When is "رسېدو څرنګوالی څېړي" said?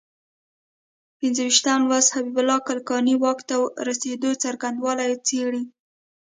3.87-5.63